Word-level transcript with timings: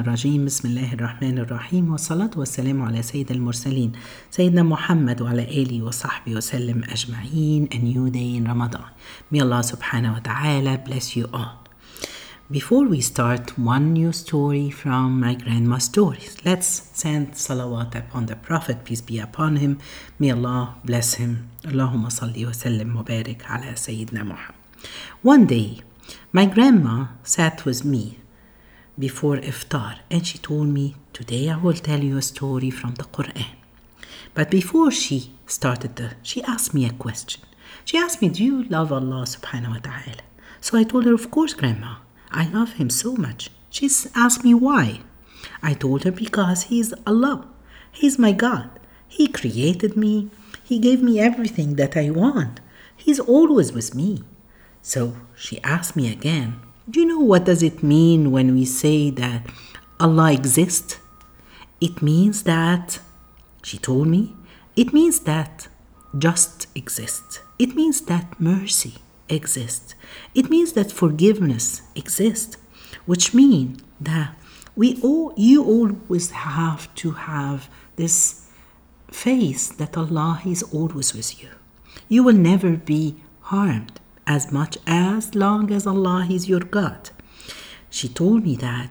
الرجيم 0.00 0.44
بسم 0.44 0.68
الله 0.68 0.94
الرحمن 0.94 1.38
الرحيم 1.38 1.92
والصلاة 1.92 2.30
والسلام 2.36 2.82
على 2.82 3.02
سيد 3.02 3.30
المرسلين 3.30 3.92
سيدنا 4.30 4.62
محمد 4.62 5.22
وعلى 5.22 5.42
آله 5.42 5.82
وصحبه 5.82 6.34
وسلم 6.34 6.84
أجمعين 6.84 7.68
A 7.72 7.78
new 7.78 8.10
day 8.10 8.36
in 8.36 8.46
Ramadan 8.46 8.84
May 9.30 9.40
Allah 9.40 9.62
subhanahu 9.62 10.14
wa 10.14 10.22
ta'ala 10.22 10.78
bless 10.78 11.16
you 11.16 11.26
all 11.32 11.68
Before 12.50 12.86
we 12.86 13.00
start 13.00 13.58
one 13.58 13.92
new 13.92 14.12
story 14.12 14.70
from 14.70 15.20
my 15.20 15.34
grandma's 15.34 15.84
stories, 15.84 16.36
let's 16.46 16.88
send 16.94 17.32
salawat 17.34 17.92
upon 17.94 18.24
the 18.24 18.36
Prophet, 18.36 18.84
peace 18.86 19.02
be 19.02 19.18
upon 19.18 19.56
him. 19.56 19.78
May 20.18 20.30
Allah 20.30 20.76
bless 20.82 21.20
him. 21.20 21.50
Wa 21.66 21.92
sallim 22.00 22.96
wa 22.96 23.02
barik 23.02 23.44
ala 23.52 23.76
Sayyidina 23.76 24.24
Muhammad. 24.24 24.56
One 25.20 25.44
day, 25.44 25.82
my 26.32 26.46
grandma 26.46 27.08
sat 27.22 27.66
with 27.66 27.84
me 27.84 28.16
before 28.98 29.36
iftar 29.36 29.98
and 30.10 30.26
she 30.26 30.38
told 30.38 30.68
me, 30.68 30.96
Today 31.12 31.48
I 31.50 31.56
will 31.56 31.74
tell 31.74 32.02
you 32.02 32.16
a 32.16 32.22
story 32.22 32.70
from 32.70 32.94
the 32.94 33.04
Quran. 33.04 33.54
But 34.34 34.50
before 34.50 34.90
she 34.90 35.32
started, 35.46 35.96
the, 35.96 36.14
she 36.22 36.42
asked 36.42 36.74
me 36.74 36.84
a 36.86 36.92
question. 36.92 37.42
She 37.84 37.96
asked 37.96 38.20
me, 38.20 38.28
Do 38.28 38.44
you 38.44 38.64
love 38.64 38.92
Allah 38.92 39.24
subhanahu 39.24 39.74
wa 39.74 39.78
ta'ala? 39.78 40.22
So 40.60 40.78
I 40.78 40.84
told 40.84 41.04
her, 41.06 41.14
Of 41.14 41.30
course, 41.30 41.54
grandma. 41.54 41.96
I 42.30 42.48
love 42.48 42.74
him 42.74 42.90
so 42.90 43.14
much. 43.16 43.50
She 43.70 43.88
asked 44.14 44.44
me 44.44 44.54
why. 44.54 45.00
I 45.62 45.74
told 45.74 46.04
her 46.04 46.12
because 46.12 46.64
he's 46.64 46.92
Allah. 47.06 47.46
He's 47.90 48.18
my 48.18 48.32
God. 48.32 48.70
He 49.06 49.28
created 49.28 49.96
me. 49.96 50.30
He 50.62 50.78
gave 50.78 51.02
me 51.02 51.18
everything 51.18 51.76
that 51.76 51.96
I 51.96 52.10
want. 52.10 52.60
He's 52.96 53.20
always 53.20 53.72
with 53.72 53.94
me. 53.94 54.22
So 54.82 55.16
she 55.36 55.62
asked 55.62 55.96
me 55.96 56.12
again, 56.12 56.60
do 56.90 57.00
you 57.00 57.06
know 57.06 57.20
what 57.20 57.44
does 57.44 57.62
it 57.62 57.82
mean 57.82 58.30
when 58.30 58.54
we 58.54 58.64
say 58.64 59.10
that 59.10 59.46
Allah 60.00 60.32
exists? 60.32 60.98
It 61.80 62.00
means 62.00 62.44
that 62.44 63.00
she 63.62 63.78
told 63.78 64.08
me, 64.08 64.34
it 64.74 64.92
means 64.94 65.20
that 65.20 65.68
just 66.16 66.66
exists. 66.74 67.40
It 67.58 67.74
means 67.74 68.00
that 68.02 68.40
mercy 68.40 68.94
exists. 69.28 69.94
It 70.34 70.48
means 70.48 70.72
that 70.72 70.90
forgiveness 70.90 71.82
exists, 71.94 72.56
which 73.04 73.34
means 73.34 73.82
that 74.00 74.34
we 74.74 74.98
all 75.02 75.34
you 75.36 75.64
always 75.64 76.30
have 76.30 76.94
to 76.94 77.10
have 77.10 77.68
this 77.96 78.46
faith 79.10 79.76
that 79.76 79.96
Allah 79.96 80.40
is 80.46 80.62
always 80.62 81.12
with 81.12 81.42
you. 81.42 81.50
You 82.08 82.22
will 82.22 82.36
never 82.36 82.76
be 82.76 83.16
harmed 83.42 84.00
as 84.28 84.52
much 84.52 84.76
as 84.86 85.34
long 85.34 85.72
as 85.72 85.86
Allah 85.86 86.26
is 86.30 86.48
your 86.48 86.60
God. 86.60 87.10
She 87.90 88.08
told 88.08 88.44
me 88.44 88.54
that 88.56 88.90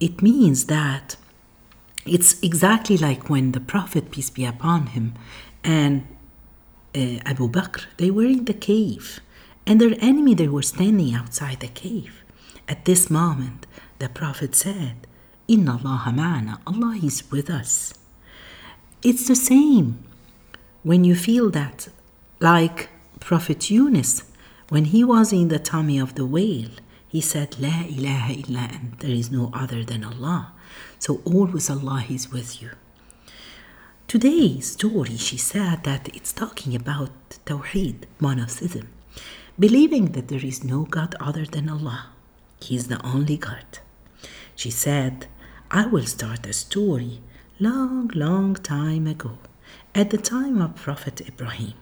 it 0.00 0.22
means 0.22 0.64
that 0.66 1.16
it's 2.06 2.40
exactly 2.42 2.96
like 2.96 3.28
when 3.28 3.52
the 3.52 3.60
Prophet, 3.60 4.10
peace 4.10 4.30
be 4.30 4.46
upon 4.46 4.86
him, 4.88 5.14
and 5.62 6.06
uh, 6.96 7.20
Abu 7.26 7.48
Bakr, 7.50 7.84
they 7.98 8.10
were 8.10 8.24
in 8.24 8.46
the 8.46 8.54
cave, 8.54 9.20
and 9.66 9.78
their 9.78 9.94
enemy, 10.00 10.32
they 10.32 10.48
were 10.48 10.62
standing 10.62 11.14
outside 11.14 11.60
the 11.60 11.68
cave. 11.68 12.24
At 12.66 12.86
this 12.86 13.10
moment, 13.10 13.66
the 13.98 14.08
Prophet 14.08 14.54
said, 14.54 15.06
Inna 15.46 15.72
Allah 15.72 16.04
ma'ana, 16.06 16.60
Allah 16.66 16.98
is 17.02 17.30
with 17.30 17.50
us. 17.50 17.92
It's 19.02 19.28
the 19.28 19.36
same 19.36 20.02
when 20.82 21.04
you 21.04 21.14
feel 21.14 21.50
that, 21.50 21.88
like 22.40 22.88
Prophet 23.20 23.70
Yunus, 23.70 24.24
when 24.68 24.86
he 24.86 25.04
was 25.04 25.32
in 25.32 25.48
the 25.48 25.58
tummy 25.58 25.98
of 25.98 26.14
the 26.14 26.24
whale, 26.24 26.70
he 27.06 27.20
said, 27.20 27.58
La 27.58 27.84
ilaha 27.86 28.32
illa 28.32 28.68
ant, 28.72 29.00
there 29.00 29.10
is 29.10 29.30
no 29.30 29.50
other 29.52 29.84
than 29.84 30.04
Allah. 30.04 30.52
So 30.98 31.20
always 31.24 31.70
Allah 31.70 32.04
is 32.08 32.30
with 32.30 32.62
you. 32.62 32.70
Today's 34.06 34.72
story, 34.72 35.16
she 35.16 35.36
said 35.36 35.84
that 35.84 36.08
it's 36.14 36.32
talking 36.32 36.74
about 36.74 37.10
Tawheed, 37.44 38.04
monotheism, 38.20 38.88
believing 39.58 40.12
that 40.12 40.28
there 40.28 40.44
is 40.44 40.64
no 40.64 40.84
God 40.84 41.14
other 41.20 41.44
than 41.44 41.68
Allah. 41.68 42.10
He 42.60 42.76
is 42.76 42.88
the 42.88 43.04
only 43.04 43.36
God. 43.36 43.78
She 44.54 44.70
said, 44.70 45.26
I 45.70 45.86
will 45.86 46.06
start 46.06 46.46
a 46.46 46.52
story 46.52 47.20
long, 47.60 48.10
long 48.14 48.54
time 48.54 49.06
ago, 49.06 49.38
at 49.94 50.10
the 50.10 50.18
time 50.18 50.60
of 50.62 50.76
Prophet 50.76 51.20
Ibrahim. 51.20 51.74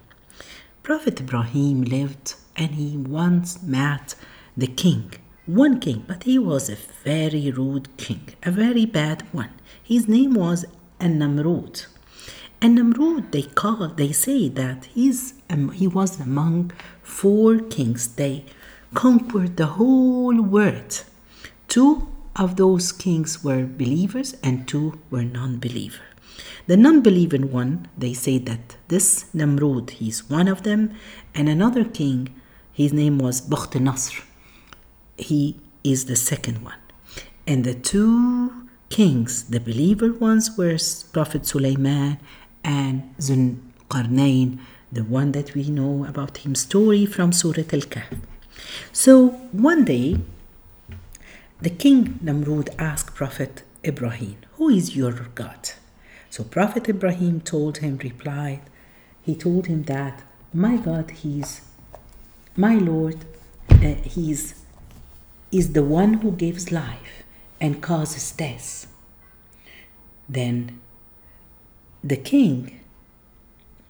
Prophet 0.87 1.19
Ibrahim 1.19 1.83
lived 1.83 2.37
and 2.55 2.77
he 2.77 2.97
once 2.97 3.61
met 3.61 4.15
the 4.57 4.69
king, 4.69 5.15
one 5.45 5.81
king, 5.81 6.05
but 6.07 6.23
he 6.23 6.39
was 6.39 6.71
a 6.71 6.77
very 7.03 7.51
rude 7.51 7.89
king, 7.97 8.21
a 8.45 8.53
very 8.53 8.87
bad 8.87 9.23
one. 9.33 9.51
His 9.83 10.07
name 10.07 10.35
was 10.35 10.65
An-Namrud. 11.01 11.87
And 12.63 12.79
Namrud, 12.79 13.33
they 13.33 13.43
call, 13.43 13.89
they 13.89 14.13
say 14.13 14.49
that 14.51 14.85
he's 14.85 15.35
um, 15.51 15.71
he 15.73 15.89
was 15.89 16.21
among 16.21 16.71
four 17.03 17.59
kings. 17.59 18.15
They 18.15 18.45
conquered 18.95 19.57
the 19.57 19.73
whole 19.79 20.41
world. 20.41 21.03
Two 21.67 22.09
of 22.37 22.55
those 22.55 22.93
kings 22.93 23.43
were 23.43 23.67
believers, 23.67 24.37
and 24.41 24.69
two 24.69 25.01
were 25.11 25.25
non-believer. 25.25 26.05
The 26.67 26.77
non-believer 26.77 27.39
one, 27.39 27.89
they 27.97 28.13
say 28.13 28.39
that 28.39 28.77
this 28.89 29.27
Namrud, 29.35 29.91
he's 29.91 30.29
one 30.29 30.49
of 30.49 30.63
them, 30.63 30.95
and 31.35 31.49
another 31.49 31.85
king, 31.85 32.35
his 32.73 32.93
name 32.93 33.19
was 33.19 33.41
Bukht 33.41 33.81
Nasr. 33.81 34.23
He 35.17 35.57
is 35.83 36.07
the 36.07 36.17
second 36.17 36.63
one. 36.63 36.79
And 37.47 37.65
the 37.65 37.75
two 37.75 38.69
kings, 38.89 39.45
the 39.45 39.61
believer 39.61 40.13
ones, 40.13 40.57
were 40.59 40.77
Prophet 41.13 41.47
Sulaiman 41.47 42.19
and 42.65 43.15
Zulqarnain, 43.19 44.59
the 44.91 45.05
one 45.05 45.33
that 45.33 45.55
we 45.55 45.71
know 45.71 46.05
about 46.05 46.39
him 46.39 46.55
story 46.55 47.07
from 47.07 47.33
Surah 47.33 47.71
Al-Kahf. 47.73 48.19
So 48.93 49.29
one 49.53 49.85
day, 49.85 50.19
the 51.61 51.71
king 51.71 52.19
Namrud 52.23 52.69
asked 52.79 53.15
Prophet 53.15 53.63
Ibrahim, 53.85 54.37
Who 54.55 54.69
is 54.69 54.97
your 54.97 55.13
God? 55.35 55.71
So 56.37 56.45
Prophet 56.45 56.87
Ibrahim 56.87 57.41
told 57.41 57.79
him, 57.79 57.97
replied, 57.97 58.61
he 59.23 59.35
told 59.35 59.69
him 59.69 59.85
that 59.85 60.23
my 60.53 60.77
God, 60.77 61.11
he's 61.11 61.63
my 62.55 62.75
Lord, 62.75 63.25
uh, 63.71 63.95
he's 64.05 64.55
is 65.51 65.73
the 65.73 65.83
one 65.83 66.13
who 66.21 66.33
gives 66.33 66.71
life 66.71 67.23
and 67.59 67.81
causes 67.81 68.33
death. 68.33 68.87
Then 70.29 70.79
the 72.05 72.19
king, 72.19 72.81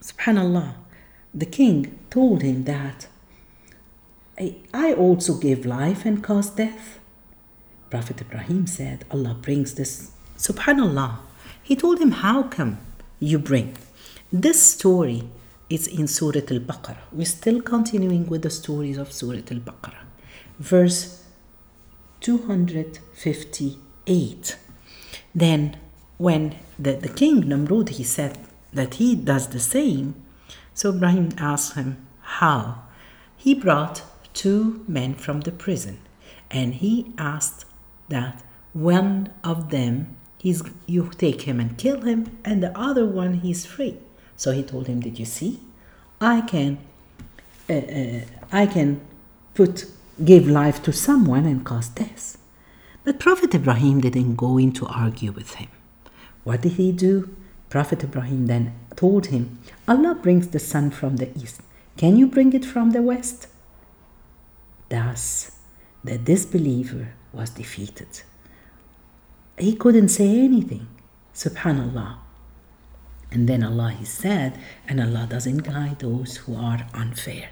subhanallah, 0.01 0.75
the 1.35 1.47
king 1.47 1.99
told 2.11 2.43
him 2.43 2.63
that 2.63 3.09
I 4.73 4.93
also 4.93 5.35
give 5.37 5.67
life 5.67 6.05
and 6.05 6.23
cause 6.23 6.51
death. 6.51 7.01
Prophet 7.91 8.21
Ibrahim 8.21 8.69
said, 8.69 9.05
Allah 9.11 9.35
brings 9.35 9.75
this. 9.75 10.13
Subhanallah. 10.39 11.17
He 11.67 11.75
told 11.75 11.99
him, 11.99 12.13
How 12.13 12.45
come 12.45 12.79
you 13.19 13.41
bring? 13.41 13.77
This 14.33 14.63
story 14.63 15.25
is 15.69 15.89
in 15.89 16.07
Surah 16.07 16.47
Al 16.53 16.61
Baqarah. 16.61 17.03
We're 17.11 17.27
still 17.27 17.61
continuing 17.61 18.29
with 18.29 18.43
the 18.43 18.51
stories 18.51 18.99
of 18.99 19.13
Surah 19.13 19.43
Al 19.51 19.59
Baqarah. 19.59 20.05
Verse 20.61 21.25
258. 22.21 24.57
Then, 25.35 25.77
when 26.19 26.55
the, 26.79 26.93
the 26.93 27.09
king 27.09 27.43
Namrud 27.43 27.89
he 27.89 28.05
said 28.05 28.39
that 28.73 28.95
he 28.95 29.17
does 29.17 29.49
the 29.49 29.59
same, 29.59 30.15
so 30.73 30.91
Ibrahim 30.91 31.31
asked 31.37 31.75
him, 31.75 32.07
How? 32.21 32.85
He 33.37 33.55
brought 33.55 34.03
two 34.35 34.85
men 34.87 35.17
from 35.17 35.41
the 35.41 35.51
prison, 35.51 35.99
and 36.49 36.75
he 36.75 37.13
asked 37.19 37.65
that 38.09 38.45
one 38.73 39.33
of 39.43 39.71
them 39.71 40.17
he's 40.39 40.63
you 40.87 41.11
take 41.17 41.43
him 41.43 41.61
and 41.61 41.77
kill 41.79 42.03
him, 42.03 42.39
and 42.45 42.63
the 42.63 42.77
other 42.79 43.07
one 43.07 43.35
he's 43.35 43.67
free. 43.67 43.99
So 44.37 44.53
he 44.53 44.63
told 44.63 44.87
him, 44.87 45.01
Did 45.01 45.19
you 45.19 45.25
see? 45.25 45.61
I 46.21 46.41
can 46.43 46.79
uh, 47.69 47.75
uh, 47.75 48.21
I 48.53 48.67
can 48.67 49.01
put 49.55 49.87
give 50.25 50.49
life 50.49 50.83
to 50.83 50.93
someone 50.93 51.45
and 51.47 51.65
cause 51.65 51.89
death. 51.89 52.39
But 53.05 53.21
Prophet 53.21 53.55
Ibrahim 53.55 54.01
didn't 54.01 54.37
go 54.37 54.59
in 54.59 54.73
to 54.73 54.87
argue 54.87 55.33
with 55.33 55.55
him. 55.55 55.69
What 56.45 56.63
did 56.63 56.73
he 56.73 56.93
do? 56.93 57.35
Prophet 57.69 58.03
Ibrahim 58.05 58.47
then 58.47 58.75
told 58.95 59.27
him, 59.27 59.59
Allah 59.87 60.15
brings 60.15 60.49
the 60.49 60.59
sun 60.59 60.91
from 60.91 61.17
the 61.17 61.37
east. 61.37 61.61
Can 61.97 62.17
you 62.17 62.27
bring 62.27 62.53
it 62.53 62.65
from 62.65 62.91
the 62.91 63.03
west? 63.03 63.49
Thus, 64.89 65.57
the 66.05 66.19
disbeliever 66.19 67.15
was 67.33 67.51
defeated. 67.51 68.23
He 69.59 69.75
couldn't 69.75 70.09
say 70.09 70.41
anything. 70.41 70.87
Subhanallah. 71.35 72.17
And 73.31 73.49
then 73.49 73.63
Allah 73.63 73.91
he 73.99 74.05
said, 74.05 74.59
and 74.87 75.01
Allah 75.01 75.27
doesn't 75.29 75.59
guide 75.59 75.99
those 75.99 76.39
who 76.39 76.55
are 76.57 76.87
unfair. 76.95 77.51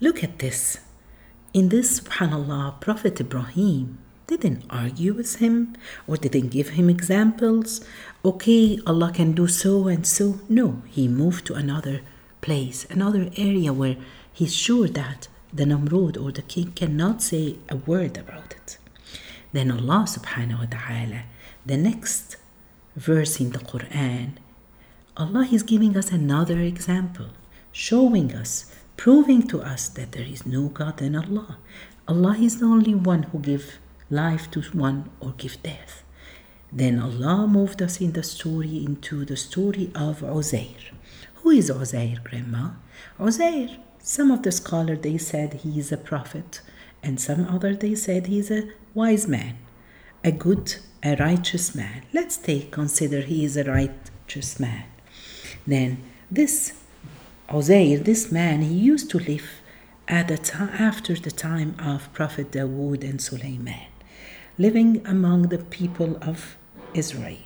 Look 0.00 0.22
at 0.24 0.38
this. 0.38 0.80
In 1.54 1.68
this, 1.70 2.00
subhanAllah, 2.00 2.80
Prophet 2.80 3.20
Ibrahim, 3.20 3.98
didn't 4.26 4.64
argue 4.68 5.14
with 5.14 5.36
him 5.36 5.74
or 6.06 6.16
didn't 6.16 6.48
give 6.48 6.70
him 6.70 6.90
examples. 6.90 7.82
Okay, 8.24 8.78
Allah 8.86 9.12
can 9.14 9.32
do 9.32 9.46
so 9.46 9.86
and 9.86 10.06
so. 10.06 10.40
No, 10.48 10.82
he 10.88 11.08
moved 11.08 11.46
to 11.46 11.54
another 11.54 12.00
place, 12.40 12.86
another 12.90 13.30
area 13.36 13.72
where 13.72 13.96
he's 14.32 14.54
sure 14.54 14.88
that 14.88 15.28
the 15.52 15.64
Namrud 15.64 16.20
or 16.22 16.32
the 16.32 16.42
king 16.42 16.72
cannot 16.72 17.22
say 17.22 17.56
a 17.68 17.76
word 17.76 18.18
about 18.18 18.52
it. 18.52 18.78
Then 19.52 19.70
Allah 19.70 20.04
subhanahu 20.08 20.58
wa 20.60 20.66
ta'ala, 20.66 21.22
the 21.64 21.76
next 21.76 22.36
verse 22.96 23.40
in 23.40 23.50
the 23.50 23.58
Quran, 23.58 24.32
Allah 25.16 25.48
is 25.50 25.62
giving 25.62 25.96
us 25.96 26.10
another 26.12 26.60
example, 26.60 27.28
showing 27.72 28.34
us, 28.34 28.74
proving 28.96 29.46
to 29.48 29.62
us 29.62 29.88
that 29.88 30.12
there 30.12 30.26
is 30.26 30.44
no 30.44 30.68
God 30.68 30.98
than 30.98 31.16
Allah. 31.16 31.58
Allah 32.06 32.36
is 32.38 32.60
the 32.60 32.66
only 32.66 32.94
one 32.94 33.24
who 33.24 33.38
gives 33.38 33.72
life 34.10 34.50
to 34.52 34.62
one 34.72 35.10
or 35.20 35.32
give 35.36 35.62
death. 35.62 36.02
Then 36.72 36.98
Allah 36.98 37.46
moved 37.46 37.80
us 37.80 38.00
in 38.00 38.12
the 38.12 38.22
story 38.22 38.84
into 38.84 39.24
the 39.24 39.36
story 39.36 39.90
of 39.94 40.20
Uzair. 40.20 40.92
Who 41.36 41.50
is 41.50 41.70
Uzair, 41.70 42.22
Grandma? 42.22 42.70
Uzair, 43.18 43.78
some 44.00 44.30
of 44.30 44.42
the 44.42 44.52
scholars 44.52 45.00
they 45.00 45.18
said 45.18 45.54
he 45.54 45.78
is 45.78 45.92
a 45.92 45.96
prophet, 45.96 46.60
and 47.06 47.20
some 47.20 47.46
other 47.46 47.74
they 47.74 47.94
said 47.94 48.26
he's 48.26 48.50
a 48.50 48.68
wise 48.92 49.28
man, 49.28 49.56
a 50.24 50.32
good, 50.32 50.76
a 51.04 51.14
righteous 51.16 51.74
man. 51.74 52.02
Let's 52.12 52.36
take 52.36 52.72
consider 52.72 53.20
he 53.20 53.44
is 53.44 53.56
a 53.56 53.64
righteous 53.64 54.58
man. 54.58 54.84
Then 55.66 56.02
this 56.30 56.72
Uzair, 57.48 58.02
this 58.04 58.32
man, 58.32 58.62
he 58.62 58.74
used 58.74 59.08
to 59.10 59.18
live 59.18 59.48
at 60.08 60.26
the 60.26 60.36
time 60.36 60.70
after 60.70 61.14
the 61.14 61.30
time 61.30 61.76
of 61.78 62.12
Prophet 62.12 62.50
Dawood 62.50 63.04
and 63.08 63.20
Sulaiman, 63.20 63.86
living 64.58 65.06
among 65.06 65.42
the 65.42 65.58
people 65.58 66.18
of 66.20 66.56
Israel 66.92 67.38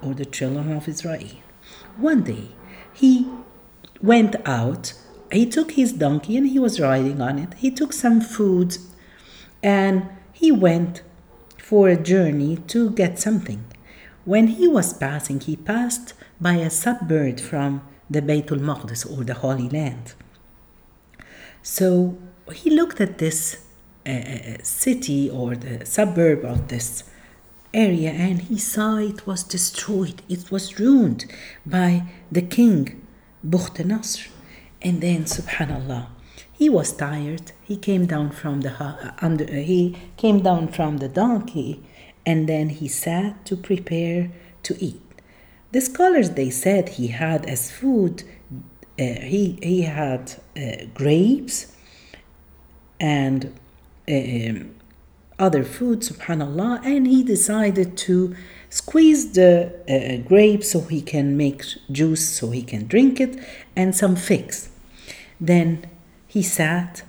or 0.00 0.14
the 0.14 0.24
children 0.24 0.72
of 0.72 0.86
Israel. 0.86 1.42
One 1.96 2.22
day 2.22 2.48
he 2.92 3.28
went 4.00 4.36
out, 4.46 4.92
he 5.32 5.44
took 5.44 5.72
his 5.72 5.92
donkey 5.92 6.36
and 6.36 6.48
he 6.48 6.60
was 6.60 6.78
riding 6.78 7.20
on 7.20 7.38
it. 7.38 7.54
He 7.54 7.72
took 7.72 7.92
some 7.92 8.20
food 8.20 8.76
and 9.62 10.08
he 10.32 10.50
went 10.52 11.02
for 11.58 11.88
a 11.88 11.96
journey 11.96 12.56
to 12.68 12.90
get 12.90 13.18
something. 13.18 13.64
When 14.24 14.48
he 14.48 14.68
was 14.68 14.92
passing, 14.92 15.40
he 15.40 15.56
passed 15.56 16.14
by 16.40 16.54
a 16.54 16.70
suburb 16.70 17.40
from 17.40 17.82
the 18.10 18.22
Baytul 18.22 18.60
Maqdis 18.60 19.04
or 19.10 19.24
the 19.24 19.34
Holy 19.34 19.68
Land. 19.68 20.14
So 21.62 22.18
he 22.52 22.70
looked 22.70 23.00
at 23.00 23.18
this 23.18 23.64
uh, 24.06 24.10
uh, 24.10 24.56
city 24.62 25.28
or 25.28 25.54
the 25.54 25.84
suburb 25.84 26.44
of 26.44 26.68
this 26.68 27.04
area 27.74 28.10
and 28.10 28.42
he 28.42 28.58
saw 28.58 28.96
it 28.96 29.26
was 29.26 29.42
destroyed, 29.44 30.22
it 30.28 30.50
was 30.50 30.78
ruined 30.78 31.26
by 31.66 32.04
the 32.32 32.42
king 32.42 33.06
Bukht 33.46 33.84
Nasr. 33.84 34.30
And 34.80 35.00
then, 35.00 35.24
subhanallah, 35.24 36.06
he 36.58 36.68
was 36.68 36.92
tired. 36.92 37.52
He 37.62 37.76
came 37.76 38.06
down 38.06 38.30
from 38.30 38.62
the 38.62 38.72
uh, 38.82 39.12
under, 39.20 39.44
uh, 39.44 39.62
he 39.72 39.96
came 40.16 40.40
down 40.40 40.68
from 40.68 40.98
the 40.98 41.08
donkey, 41.08 41.82
and 42.26 42.48
then 42.48 42.68
he 42.70 42.88
sat 42.88 43.44
to 43.46 43.56
prepare 43.56 44.30
to 44.64 44.72
eat. 44.82 45.00
The 45.70 45.80
scholars 45.80 46.30
they 46.30 46.50
said 46.50 46.88
he 47.00 47.08
had 47.08 47.46
as 47.46 47.70
food 47.70 48.24
uh, 48.98 49.20
he 49.32 49.58
he 49.62 49.82
had 49.82 50.34
uh, 50.56 50.86
grapes 50.94 51.76
and 52.98 53.54
um, 54.08 54.74
other 55.38 55.62
food, 55.62 56.00
subhanallah, 56.00 56.84
and 56.84 57.06
he 57.06 57.22
decided 57.22 57.96
to 57.96 58.34
squeeze 58.70 59.32
the 59.34 59.52
uh, 59.88 60.28
grapes 60.28 60.72
so 60.72 60.80
he 60.80 61.00
can 61.00 61.36
make 61.36 61.62
juice 61.92 62.28
so 62.28 62.50
he 62.50 62.62
can 62.62 62.88
drink 62.88 63.20
it 63.20 63.38
and 63.76 63.94
some 63.94 64.16
figs. 64.16 64.70
Then 65.40 65.86
he 66.28 66.42
sat 66.42 67.02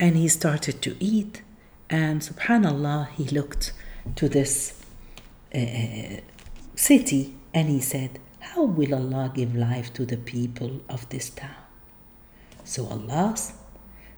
and 0.00 0.16
he 0.16 0.26
started 0.26 0.80
to 0.82 0.96
eat, 0.98 1.42
and 1.90 2.22
subhanallah, 2.22 3.10
he 3.10 3.24
looked 3.24 3.74
to 4.16 4.26
this 4.26 4.82
uh, 5.54 6.20
city 6.74 7.34
and 7.52 7.68
he 7.68 7.78
said, 7.78 8.18
How 8.40 8.64
will 8.64 8.94
Allah 8.94 9.30
give 9.34 9.54
life 9.54 9.92
to 9.92 10.06
the 10.06 10.16
people 10.16 10.80
of 10.88 11.06
this 11.10 11.28
town? 11.28 11.64
So 12.64 12.86
Allah 12.86 13.36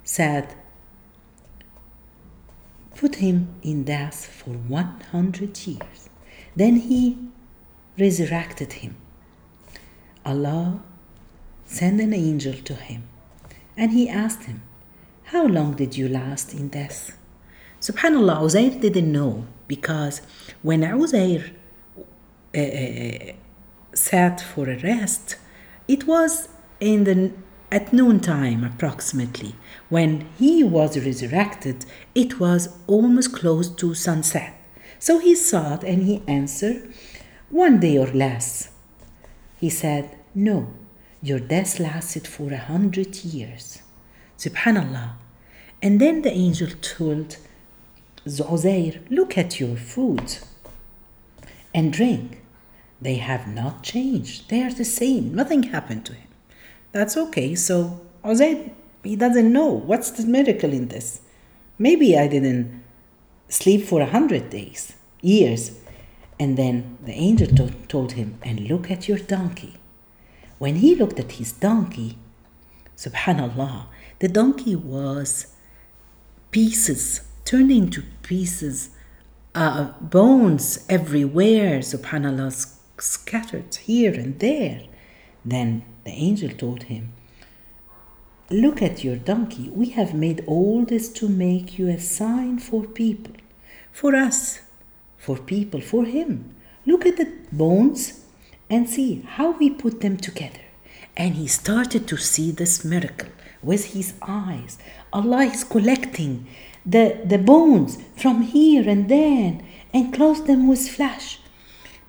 said, 0.05 0.55
Put 2.95 3.17
him 3.17 3.49
in 3.63 3.83
death 3.83 4.27
for 4.27 4.51
100 4.51 5.67
years. 5.67 6.09
Then 6.55 6.77
he 6.77 7.19
resurrected 7.99 8.75
him. 8.75 8.97
Allah 10.25 10.81
sent 11.67 12.01
an 12.01 12.15
angel 12.15 12.55
to 12.55 12.75
him 12.75 13.09
and 13.77 13.93
he 13.93 14.09
asked 14.09 14.45
him, 14.45 14.63
How 15.25 15.47
long 15.47 15.75
did 15.75 15.97
you 15.97 16.09
last 16.09 16.53
in 16.55 16.69
death? 16.69 17.17
Subhanallah, 17.81 18.41
Uzair 18.41 18.81
didn't 18.81 19.13
know 19.13 19.47
because 19.69 20.23
when 20.63 20.81
Uzair 20.81 21.53
uh, 22.57 22.61
uh, 22.61 23.33
sat 23.95 24.41
for 24.41 24.69
a 24.69 24.79
rest, 24.79 25.37
it 25.87 26.07
was 26.07 26.49
in 26.81 27.05
the 27.05 27.33
at 27.71 27.93
noontime 27.93 28.65
approximately. 28.65 29.55
When 29.89 30.29
he 30.39 30.63
was 30.63 30.99
resurrected, 31.05 31.85
it 32.15 32.39
was 32.39 32.69
almost 32.87 33.33
close 33.35 33.69
to 33.71 33.95
sunset. 33.95 34.55
So 34.99 35.19
he 35.19 35.35
thought 35.35 35.83
and 35.85 36.03
he 36.03 36.23
answered, 36.27 36.93
One 37.51 37.81
day 37.81 37.99
or 37.99 38.07
less. 38.07 38.71
He 39.59 39.71
said, 39.71 40.17
No, 40.35 40.73
your 41.23 41.41
death 41.41 41.81
lasted 41.81 42.27
for 42.27 42.53
a 42.53 42.59
hundred 42.59 43.25
years. 43.25 43.83
Subhanallah. 44.39 45.13
And 45.83 46.01
then 46.01 46.23
the 46.23 46.33
angel 46.33 46.69
told 46.81 47.39
Uzair, 48.27 49.01
Look 49.11 49.39
at 49.39 49.61
your 49.61 49.77
food 49.77 50.39
and 51.75 51.93
drink. 51.93 52.43
They 53.01 53.17
have 53.17 53.47
not 53.47 53.83
changed. 53.83 54.49
They 54.49 54.63
are 54.63 54.73
the 54.73 54.85
same. 54.85 55.35
Nothing 55.35 55.65
happened 55.65 56.07
to 56.07 56.15
him. 56.15 56.29
That's 56.93 57.17
okay. 57.17 57.55
So 57.55 58.01
Uzair, 58.25 58.73
he 59.05 59.17
doesn't 59.17 59.53
know 59.53 59.67
what's 59.67 60.11
the 60.11 60.27
miracle 60.27 60.73
in 60.73 60.89
this. 60.89 61.21
Maybe 61.79 62.19
I 62.19 62.27
didn't 62.27 62.83
sleep 63.49 63.85
for 63.85 64.01
a 64.01 64.07
hundred 64.07 64.51
days, 64.51 64.95
years. 65.21 65.79
And 66.41 66.57
then 66.57 66.99
the 67.03 67.13
angel 67.13 67.49
to- 67.57 67.71
told 67.89 68.13
him, 68.13 68.39
And 68.43 68.61
look 68.61 68.91
at 68.91 69.09
your 69.09 69.19
donkey. 69.19 69.77
When 70.59 70.77
he 70.77 70.95
looked 70.95 71.19
at 71.21 71.33
his 71.33 71.53
donkey, 71.53 72.17
subhanallah, 72.97 73.87
the 74.21 74.29
donkey 74.29 74.75
was 74.75 75.49
pieces, 76.51 77.21
turned 77.45 77.71
into 77.71 78.03
pieces, 78.23 78.91
uh, 79.55 79.93
bones 80.01 80.85
everywhere, 80.89 81.81
subhanallah, 81.81 82.75
scattered 82.99 83.75
here 83.75 84.15
and 84.15 84.39
there. 84.39 84.83
Then 85.45 85.85
the 86.05 86.13
angel 86.13 86.51
told 86.51 86.85
him, 86.85 87.13
Look 88.51 88.81
at 88.81 89.03
your 89.03 89.17
donkey. 89.17 89.69
We 89.71 89.91
have 89.91 90.15
made 90.15 90.45
all 90.47 90.85
this 90.85 91.09
to 91.15 91.29
make 91.29 91.79
you 91.79 91.89
a 91.89 91.99
sign 91.99 92.61
for 92.61 92.85
people, 92.85 93.35
for 93.91 94.15
us, 94.15 94.61
for 95.19 95.37
people, 95.37 95.81
for 95.81 96.05
him. 96.05 96.55
Look 96.87 97.05
at 97.05 97.17
the 97.17 97.33
bones 97.51 98.26
and 98.69 98.89
see 98.89 99.23
how 99.27 99.53
we 99.53 99.71
put 99.71 100.01
them 100.01 100.17
together. 100.17 100.61
And 101.17 101.35
he 101.35 101.47
started 101.47 102.07
to 102.09 102.17
see 102.17 102.51
this 102.51 102.85
miracle 102.85 103.31
with 103.63 103.93
his 103.95 104.15
eyes. 104.23 104.79
Allah 105.13 105.45
is 105.45 105.65
collecting 105.65 106.47
the, 106.85 107.21
the 107.25 107.39
bones 107.39 107.99
from 108.17 108.43
here 108.43 108.89
and 108.89 109.09
then 109.09 109.65
and 109.93 110.13
clothed 110.13 110.47
them 110.47 110.69
with 110.69 110.89
flesh. 110.89 111.41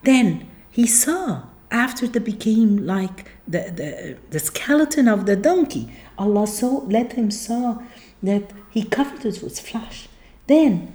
Then 0.04 0.48
he 0.70 0.86
saw 0.86 1.44
after 1.72 2.08
they 2.08 2.20
became 2.20 2.86
like 2.86 3.32
the, 3.48 3.72
the, 3.76 4.18
the 4.30 4.40
skeleton 4.40 5.08
of 5.08 5.26
the 5.26 5.36
donkey, 5.36 5.90
Allah 6.18 6.48
saw 6.48 6.84
let 6.86 7.14
him 7.14 7.32
saw 7.32 7.82
that 8.24 8.52
he 8.70 8.84
covered 8.84 9.26
it 9.26 9.42
with 9.44 9.60
flesh. 9.60 10.08
Then 10.48 10.94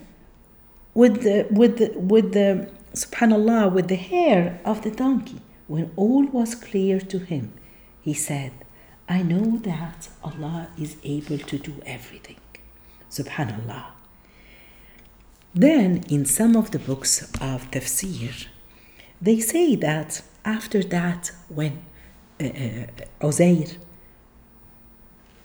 with 0.95 1.23
the 1.23 1.47
with 1.51 1.79
the 1.79 1.99
with 1.99 2.33
the 2.33 2.71
subhanallah 2.95 3.73
with 3.73 3.89
the 3.89 3.97
hair 3.97 4.61
of 4.65 4.83
the 4.83 4.91
donkey, 4.91 5.41
when 5.73 5.91
all 5.97 6.27
was 6.27 6.55
clear 6.55 7.01
to 7.01 7.19
him, 7.19 7.51
he 8.03 8.13
said, 8.13 8.53
I 9.09 9.23
know 9.23 9.57
that 9.71 10.11
Allah 10.23 10.69
is 10.79 10.99
able 11.03 11.39
to 11.39 11.57
do 11.59 11.75
everything. 11.87 12.41
Subhanallah. 13.11 13.87
Then, 15.55 16.05
in 16.11 16.27
some 16.27 16.57
of 16.57 16.73
the 16.73 16.79
books 16.79 17.23
of 17.41 17.71
tafsir, 17.71 18.35
they 19.23 19.41
say 19.41 19.75
that 19.77 20.21
after 20.45 20.83
that, 20.97 21.31
when 21.49 21.73
uh, 22.39 22.45
uh, 22.45 23.29
Uzair 23.29 23.79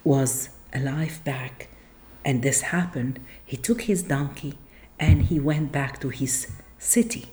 was 0.04 0.50
alive 0.74 1.24
back 1.24 1.70
and 2.22 2.42
this 2.42 2.60
happened, 2.76 3.18
he 3.42 3.56
took 3.56 3.80
his 3.82 4.02
donkey 4.02 4.58
and 5.00 5.22
he 5.30 5.40
went 5.40 5.72
back 5.72 5.98
to 6.02 6.10
his 6.10 6.48
city. 6.78 7.24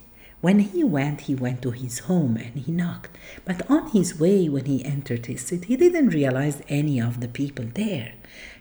When 0.42 0.60
he 0.60 0.84
went, 0.84 1.22
he 1.22 1.36
went 1.36 1.62
to 1.63 1.72
his 1.72 2.00
home 2.00 2.38
and 2.38 2.56
he 2.56 2.72
knocked. 2.72 3.18
But 3.46 3.70
on 3.70 3.89
his 3.89 4.20
way, 4.20 4.48
when 4.48 4.65
he 4.65 4.86
entered 4.86 5.25
his 5.25 5.42
city, 5.42 5.68
he 5.68 5.77
didn't 5.77 6.10
realize 6.10 6.62
any 6.68 7.00
of 7.00 7.20
the 7.20 7.27
people 7.27 7.65
there. 7.74 8.13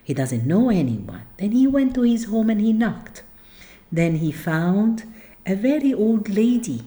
He 0.02 0.14
doesn't 0.14 0.46
know 0.46 0.70
anyone. 0.70 1.22
Then 1.38 1.52
he 1.52 1.66
went 1.66 1.94
to 1.94 2.02
his 2.02 2.26
home 2.26 2.50
and 2.50 2.60
he 2.60 2.72
knocked. 2.72 3.22
Then 3.90 4.16
he 4.16 4.32
found 4.32 5.04
a 5.46 5.54
very 5.54 5.94
old 5.94 6.28
lady. 6.28 6.82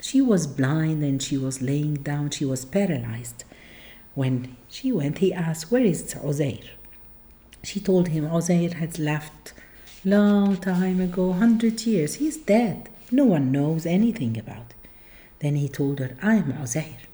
She 0.00 0.20
was 0.20 0.46
blind 0.46 1.02
and 1.02 1.22
she 1.22 1.36
was 1.36 1.62
laying 1.62 1.94
down, 1.94 2.30
she 2.30 2.44
was 2.44 2.64
paralyzed. 2.64 3.44
When 4.14 4.56
she 4.68 4.92
went, 4.92 5.18
he 5.18 5.32
asked, 5.32 5.70
Where 5.70 5.82
is 5.82 6.14
Uzair? 6.14 6.70
She 7.62 7.80
told 7.80 8.08
him 8.08 8.26
Uzair 8.26 8.74
had 8.74 8.98
left 8.98 9.52
long 10.04 10.56
time 10.56 11.00
ago, 11.00 11.32
hundred 11.32 11.86
years. 11.86 12.16
He's 12.16 12.36
dead. 12.36 12.89
No 13.10 13.24
one 13.24 13.50
knows 13.50 13.86
anything 13.86 14.38
about. 14.38 14.74
Then 15.40 15.56
he 15.56 15.68
told 15.68 15.98
her, 15.98 16.16
I 16.22 16.36
am 16.36 16.52
Uzair. 16.52 17.06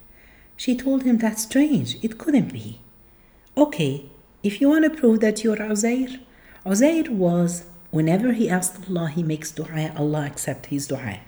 She 0.57 0.77
told 0.77 1.05
him, 1.05 1.19
That's 1.19 1.43
strange. 1.43 1.97
It 2.03 2.19
couldn't 2.19 2.53
be. 2.53 2.81
Okay, 3.57 4.07
if 4.43 4.61
you 4.61 4.69
want 4.69 4.85
to 4.85 4.91
prove 4.91 5.21
that 5.21 5.43
you're 5.43 5.57
Uzair, 5.57 6.21
Uzair 6.65 7.09
was, 7.09 7.65
whenever 7.91 8.33
he 8.33 8.49
asked 8.49 8.89
Allah, 8.89 9.09
he 9.09 9.23
makes 9.23 9.51
dua, 9.51 9.93
Allah 9.97 10.27
accept 10.27 10.67
his 10.67 10.87
dua. 10.87 11.21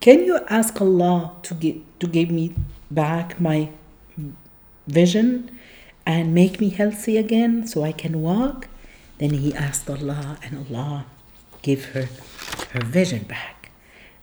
Can 0.00 0.24
you 0.24 0.40
ask 0.48 0.80
Allah 0.80 1.36
to 1.42 1.54
give, 1.54 1.78
to 2.00 2.06
give 2.06 2.30
me 2.30 2.54
back 2.90 3.40
my 3.40 3.70
vision 4.86 5.58
and 6.04 6.34
make 6.34 6.60
me 6.60 6.68
healthy 6.68 7.16
again 7.16 7.66
so 7.66 7.82
I 7.82 7.92
can 7.92 8.20
walk? 8.20 8.68
Then 9.18 9.30
he 9.30 9.54
asked 9.54 9.88
Allah, 9.88 10.38
and 10.42 10.66
Allah 10.66 11.06
gave 11.62 11.86
her 11.86 12.08
her 12.76 12.84
vision 12.84 13.24
back. 13.24 13.70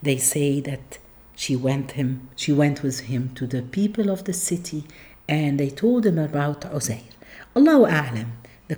They 0.02 0.18
say 0.18 0.60
that 0.62 1.00
she 1.36 1.56
went 1.56 1.92
him 1.92 2.30
she 2.36 2.52
went 2.52 2.84
with 2.84 3.00
him 3.12 3.32
to 3.36 3.48
the 3.48 3.62
people 3.62 4.10
of 4.10 4.24
the 4.26 4.34
city 4.34 4.84
and 5.28 5.60
they 5.60 5.70
told 5.70 6.06
him 6.06 6.20
about 6.20 6.62
Uzair. 6.62 7.04
Allahu 7.56 7.86
A'lam. 7.86 8.30
The, 8.68 8.78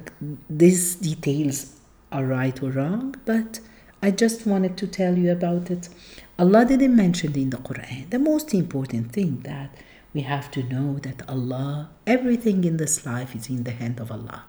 these 0.50 0.96
details 0.96 1.76
are 2.12 2.26
right 2.26 2.62
or 2.62 2.72
wrong, 2.72 3.16
but 3.26 3.60
I 4.02 4.12
just 4.12 4.46
wanted 4.46 4.78
to 4.78 4.88
tell 4.88 5.18
you 5.18 5.32
about 5.32 5.70
it. 5.70 5.90
Allah 6.40 6.66
didn't 6.66 6.96
mention 6.96 7.34
in 7.36 7.50
the 7.52 7.58
Quran. 7.58 8.10
The 8.10 8.20
most 8.20 8.54
important 8.54 9.12
thing 9.12 9.42
that 9.42 9.70
we 10.14 10.22
have 10.22 10.50
to 10.52 10.64
know 10.64 11.00
that 11.00 11.28
Allah, 11.30 11.90
everything 12.08 12.64
in 12.64 12.78
this 12.78 13.06
life 13.06 13.36
is 13.36 13.50
in 13.50 13.64
the 13.64 13.72
hand 13.72 14.00
of 14.00 14.12
Allah. 14.12 14.44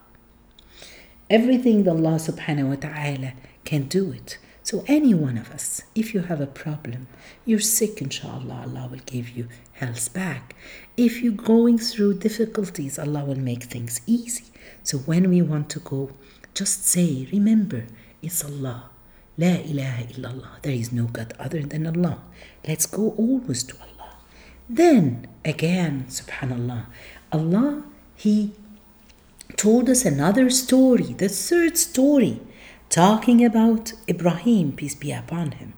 Everything 1.29 1.85
that 1.85 1.91
Allah 1.91 2.17
subhanahu 2.29 2.69
wa 2.71 2.77
ta'ala 2.77 3.33
can 3.65 3.83
do 3.89 4.13
it. 4.13 4.39
So 4.67 4.83
any 4.89 5.15
one 5.15 5.39
of 5.39 5.53
us, 5.53 5.83
if 5.95 6.13
you 6.13 6.23
have 6.23 6.41
a 6.41 6.47
problem, 6.49 7.07
you're 7.45 7.61
sick, 7.61 8.03
inshallah, 8.03 8.65
Allah 8.67 8.89
will 8.91 9.05
give 9.07 9.29
you 9.29 9.47
health 9.75 10.13
back. 10.13 10.57
If 10.97 11.23
you're 11.23 11.45
going 11.55 11.79
through 11.79 12.19
difficulties, 12.19 12.99
Allah 12.99 13.25
will 13.25 13.39
make 13.39 13.63
things 13.63 14.01
easy. 14.09 14.47
So 14.83 14.99
when 14.99 15.31
we 15.31 15.41
want 15.41 15.71
to 15.71 15.79
go, 15.79 16.11
just 16.53 16.85
say, 16.85 17.29
remember, 17.31 17.87
it's 18.21 18.45
Allah. 18.45 18.91
La 19.39 19.55
ilaha 19.55 20.03
illallah. 20.03 20.63
There 20.63 20.75
is 20.75 20.91
no 20.91 21.05
God 21.05 21.33
other 21.39 21.63
than 21.63 21.87
Allah. 21.87 22.19
Let's 22.67 22.87
go 22.87 23.11
always 23.11 23.63
to 23.71 23.77
Allah. 23.77 24.17
Then 24.69 25.29
again, 25.45 26.07
subhanallah, 26.09 26.87
Allah, 27.31 27.85
He 28.17 28.51
told 29.57 29.89
us 29.89 30.05
another 30.05 30.51
story, 30.51 31.13
the 31.13 31.29
third 31.29 31.79
story, 31.79 32.41
talking 32.91 33.45
about 33.45 33.93
Ibrahim, 34.09 34.73
peace 34.73 34.95
be 34.95 35.13
upon 35.13 35.53
him. 35.53 35.75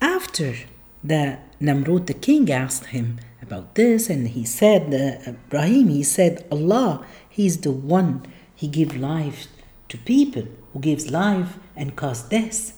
After 0.00 0.54
the 1.02 1.38
Namrud, 1.60 2.06
the 2.06 2.14
king, 2.14 2.50
asked 2.50 2.86
him 2.86 3.18
about 3.42 3.74
this, 3.74 4.08
and 4.08 4.28
he 4.28 4.44
said, 4.44 4.94
uh, 4.94 5.30
Ibrahim, 5.30 5.88
he 5.88 6.02
said, 6.02 6.46
Allah, 6.52 7.04
He's 7.38 7.58
the 7.58 7.70
one, 7.70 8.26
He 8.56 8.66
gives 8.66 8.96
life 8.96 9.46
to 9.90 9.96
people, 9.96 10.48
who 10.72 10.80
gives 10.80 11.08
life 11.08 11.56
and 11.76 11.94
cause 11.94 12.22
death. 12.22 12.76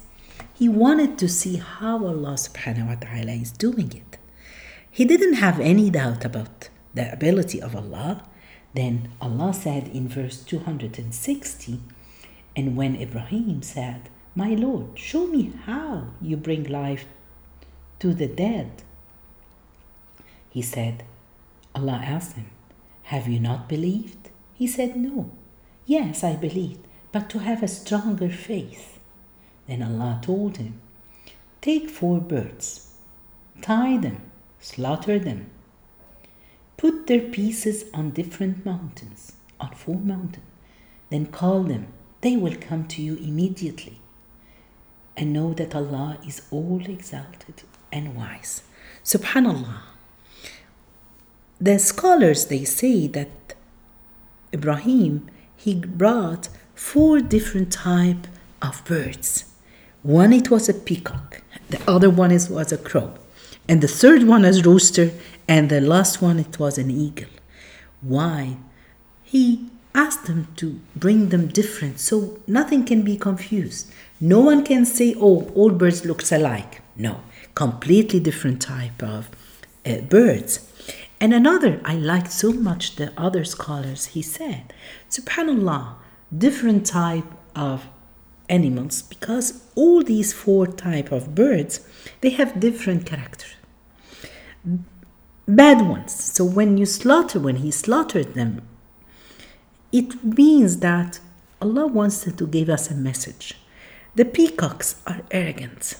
He 0.52 0.69
wanted 0.69 1.17
to 1.17 1.31
see 1.31 1.57
how 1.57 2.05
Allah 2.05 2.35
subhanahu 2.35 2.88
wa 2.88 2.97
ta'ala 2.97 3.33
is 3.33 3.52
doing 3.52 3.90
it. 3.97 4.19
He 4.90 5.07
didn't 5.07 5.40
have 5.40 5.59
any 5.61 5.88
doubt 5.88 6.26
about 6.26 6.69
the 6.93 7.11
ability 7.11 7.62
of 7.62 7.75
Allah. 7.75 8.29
Then 8.75 9.09
Allah 9.19 9.55
said 9.55 9.88
in 9.88 10.09
verse 10.09 10.43
260, 10.45 11.81
and 12.57 12.76
when 12.76 12.97
Ibrahim 12.97 13.62
said, 13.62 14.09
My 14.35 14.50
Lord, 14.50 14.99
show 14.99 15.26
me 15.26 15.52
how 15.64 16.09
you 16.21 16.37
bring 16.37 16.64
life 16.64 17.07
to 18.00 18.14
the 18.14 18.26
dead. 18.26 18.83
He 20.50 20.62
said, 20.62 21.04
Allah 21.75 22.00
asked 22.04 22.35
him, 22.37 22.50
Have 23.04 23.28
you 23.28 23.38
not 23.38 23.69
believed? 23.69 24.30
He 24.54 24.66
said, 24.66 24.97
No. 24.97 25.30
Yes, 25.87 26.23
I 26.25 26.37
believed, 26.37 26.87
but 27.12 27.30
to 27.30 27.38
have 27.38 27.62
a 27.62 27.69
stronger 27.69 28.28
faith. 28.28 28.99
Then 29.66 29.83
Allah 29.83 30.21
told 30.23 30.57
him, 30.57 30.80
Take 31.61 31.88
four 31.88 32.21
birds, 32.21 32.95
tie 33.61 33.97
them, 33.99 34.30
slaughter 34.59 35.19
them, 35.19 35.50
put 36.76 37.07
their 37.07 37.21
pieces 37.21 37.85
on 37.92 38.11
different 38.11 38.64
mountains, 38.64 39.33
on 39.61 39.75
four 39.75 39.97
mountains, 39.97 40.47
then 41.11 41.26
call 41.26 41.62
them. 41.62 41.88
They 42.21 42.37
will 42.37 42.57
come 42.57 42.87
to 42.89 43.03
you 43.03 43.17
immediately. 43.17 44.00
And 45.17 45.33
know 45.33 45.53
that 45.55 45.75
Allah 45.75 46.19
is 46.27 46.43
all 46.50 46.83
exalted 46.87 47.62
and 47.93 48.17
wise. 48.17 48.62
Subhanallah. 49.05 49.81
The 51.61 51.79
scholars 51.79 52.47
they 52.47 52.65
say 52.65 53.07
that 53.09 53.55
Ibrahim 54.53 55.29
he 55.57 55.75
brought 55.75 56.49
four 56.75 57.21
different 57.21 57.71
type 57.71 58.27
of 58.62 58.83
birds. 58.87 59.45
One 60.03 60.33
it 60.33 60.50
was 60.50 60.71
a 60.71 60.75
peacock, 60.75 61.43
the 61.69 61.83
other 61.87 62.09
one 62.09 62.31
is, 62.31 62.49
was 62.49 62.73
a 62.73 62.79
crow, 62.79 63.12
and 63.69 63.83
the 63.83 63.89
third 63.89 64.23
one 64.23 64.47
is 64.47 64.65
rooster, 64.65 65.11
and 65.47 65.69
the 65.69 65.83
last 65.83 66.23
one 66.23 66.39
it 66.39 66.59
was 66.59 66.79
an 66.79 66.91
eagle. 66.91 67.29
Why? 68.00 68.57
He 69.23 69.69
asked 69.94 70.26
them 70.26 70.49
to 70.56 70.80
bring 70.97 71.28
them 71.28 71.49
different 71.49 72.00
so 72.00 72.38
nothing 72.47 72.85
can 72.85 73.02
be 73.02 73.16
confused. 73.16 73.90
No 74.20 74.40
one 74.40 74.64
can 74.64 74.85
say, 74.85 75.14
"Oh, 75.18 75.50
all 75.54 75.70
birds 75.70 76.04
looks 76.04 76.32
alike." 76.32 76.82
No, 76.97 77.23
completely 77.54 78.20
different 78.20 78.61
type 78.61 79.02
of 79.02 79.30
uh, 79.87 79.99
birds. 80.02 80.66
And 81.20 81.35
another, 81.35 81.80
I 81.85 81.94
liked 81.97 82.32
so 82.32 82.52
much 82.52 82.97
the 82.97 83.12
other 83.16 83.44
scholars, 83.44 84.06
he 84.06 84.23
said, 84.23 84.73
subhanallah, 85.11 85.97
different 86.37 86.87
type 86.87 87.26
of 87.54 87.87
animals 88.49 89.02
because 89.02 89.62
all 89.75 90.02
these 90.02 90.32
four 90.32 90.66
type 90.66 91.12
of 91.12 91.35
birds, 91.35 91.87
they 92.23 92.30
have 92.30 92.59
different 92.59 93.04
character. 93.04 93.47
Bad 95.47 95.87
ones. 95.87 96.12
So 96.12 96.44
when 96.44 96.78
you 96.78 96.87
slaughter, 96.87 97.38
when 97.38 97.56
he 97.56 97.70
slaughtered 97.70 98.35
them, 98.35 98.62
it 99.92 100.23
means 100.25 100.78
that 100.78 101.20
Allah 101.61 101.87
wants 101.87 102.25
to 102.25 102.47
give 102.47 102.68
us 102.68 102.90
a 102.90 102.94
message. 102.94 103.54
The 104.14 104.25
peacocks 104.25 104.97
are 105.06 105.23
arrogant. 105.30 105.94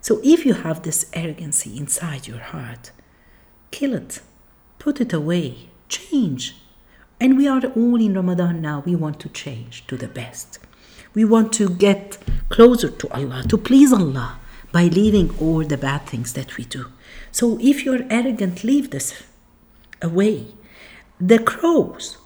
So 0.00 0.20
if 0.22 0.44
you 0.44 0.54
have 0.54 0.82
this 0.82 1.10
arrogancy 1.12 1.76
inside 1.76 2.26
your 2.26 2.38
heart, 2.38 2.90
kill 3.70 3.94
it 3.94 4.20
put 4.82 5.00
it 5.00 5.12
away, 5.12 5.68
change. 5.88 6.56
And 7.20 7.36
we 7.36 7.46
are 7.46 7.64
all 7.76 8.00
in 8.00 8.14
Ramadan 8.14 8.60
now. 8.60 8.82
We 8.84 8.96
want 8.96 9.20
to 9.20 9.28
change 9.28 9.86
to 9.86 9.96
the 9.96 10.08
best. 10.08 10.58
We 11.14 11.24
want 11.24 11.52
to 11.52 11.68
get 11.68 12.18
closer 12.48 12.90
to 12.90 13.06
Allah, 13.12 13.44
to 13.48 13.56
please 13.56 13.92
Allah 13.92 14.40
by 14.72 14.84
leaving 14.86 15.28
all 15.38 15.62
the 15.62 15.76
bad 15.76 16.06
things 16.06 16.32
that 16.32 16.56
we 16.56 16.64
do. 16.64 16.86
So 17.30 17.58
if 17.60 17.84
you're 17.84 18.04
arrogant, 18.10 18.64
leave 18.64 18.90
this 18.90 19.22
away. 20.00 20.46
The 21.20 21.38
crows, 21.38 22.16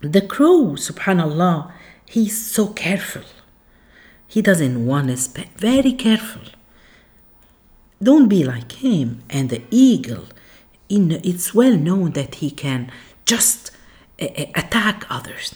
the 0.00 0.20
crow, 0.20 0.74
subhanallah, 0.76 1.72
he's 2.06 2.46
so 2.46 2.68
careful. 2.68 3.22
He 4.26 4.42
doesn't 4.42 4.86
want 4.86 5.08
to 5.08 5.16
spend, 5.16 5.48
very 5.56 5.92
careful. 5.92 6.42
Don't 8.02 8.28
be 8.28 8.44
like 8.44 8.72
him. 8.72 9.22
And 9.28 9.50
the 9.50 9.62
eagle, 9.70 10.26
in, 10.88 11.12
it's 11.12 11.54
well 11.54 11.76
known 11.76 12.12
that 12.12 12.36
he 12.36 12.50
can 12.50 12.92
just 13.24 13.72
eh, 14.18 14.28
eh, 14.34 14.50
attack 14.54 15.06
others. 15.10 15.54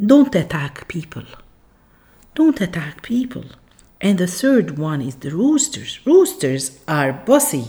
Don't 0.00 0.34
attack 0.34 0.88
people. 0.88 1.24
Don't 2.34 2.60
attack 2.60 3.02
people. 3.02 3.44
And 4.00 4.16
the 4.16 4.28
third 4.28 4.78
one 4.78 5.02
is 5.02 5.16
the 5.16 5.30
roosters. 5.30 5.98
Roosters 6.06 6.78
are 6.86 7.12
bossy 7.12 7.66